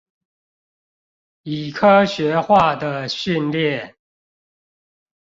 [1.43, 3.93] 以科學化的訓練